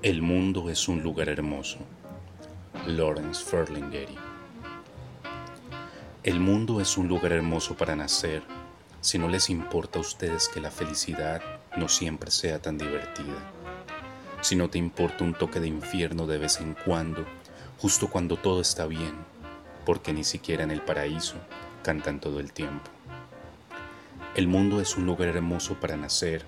[0.00, 1.78] El mundo es un lugar hermoso.
[2.86, 4.14] Lawrence Ferlinghetti.
[6.22, 8.44] El mundo es un lugar hermoso para nacer
[9.00, 11.42] si no les importa a ustedes que la felicidad
[11.76, 13.50] no siempre sea tan divertida.
[14.40, 17.26] Si no te importa un toque de infierno de vez en cuando,
[17.78, 19.14] justo cuando todo está bien,
[19.84, 21.34] porque ni siquiera en el paraíso
[21.82, 22.88] cantan todo el tiempo.
[24.36, 26.44] El mundo es un lugar hermoso para nacer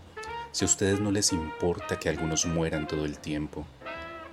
[0.53, 3.67] si a ustedes no les importa que algunos mueran todo el tiempo,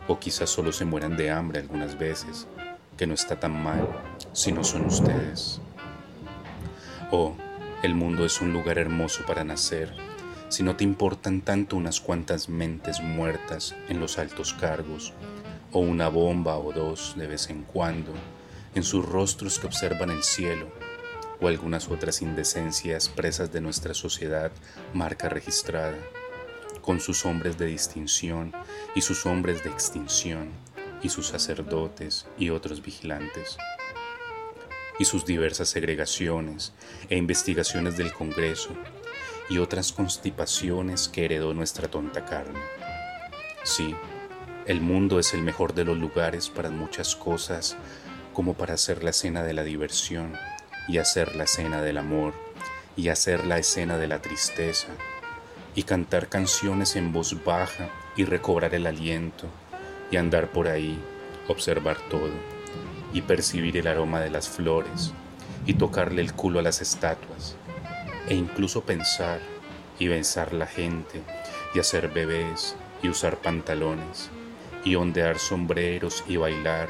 [0.07, 2.47] o quizás solo se mueran de hambre algunas veces,
[2.97, 3.87] que no está tan mal
[4.33, 5.61] si no son ustedes.
[7.11, 7.35] O
[7.83, 9.93] el mundo es un lugar hermoso para nacer
[10.49, 15.13] si no te importan tanto unas cuantas mentes muertas en los altos cargos,
[15.73, 18.13] o una bomba o dos de vez en cuando
[18.73, 20.71] en sus rostros que observan el cielo
[21.39, 24.51] o algunas otras indecencias presas de nuestra sociedad
[24.93, 25.97] marca registrada,
[26.81, 28.53] con sus hombres de distinción
[28.95, 30.49] y sus hombres de extinción,
[31.01, 33.57] y sus sacerdotes y otros vigilantes,
[34.99, 36.73] y sus diversas segregaciones
[37.09, 38.71] e investigaciones del Congreso,
[39.49, 42.59] y otras constipaciones que heredó nuestra tonta carne.
[43.63, 43.95] Sí,
[44.65, 47.77] el mundo es el mejor de los lugares para muchas cosas,
[48.33, 50.33] como para hacer la cena de la diversión,
[50.87, 52.33] y hacer la escena del amor
[52.95, 54.87] y hacer la escena de la tristeza
[55.75, 59.47] y cantar canciones en voz baja y recobrar el aliento
[60.09, 60.99] y andar por ahí,
[61.47, 62.31] observar todo
[63.13, 65.13] y percibir el aroma de las flores
[65.65, 67.55] y tocarle el culo a las estatuas
[68.27, 69.39] e incluso pensar
[69.99, 71.21] y besar la gente
[71.73, 74.29] y hacer bebés y usar pantalones
[74.83, 76.89] y ondear sombreros y bailar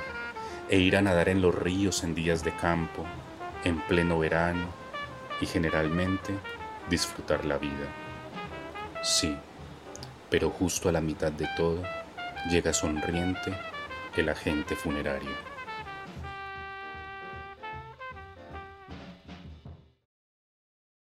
[0.70, 3.06] e ir a nadar en los ríos en días de campo
[3.68, 4.68] en pleno verano
[5.42, 6.34] y generalmente
[6.90, 7.88] disfrutar la vida.
[9.04, 9.36] Sí,
[10.30, 11.84] pero justo a la mitad de todo
[12.50, 13.54] llega sonriente
[14.16, 15.57] el agente funerario.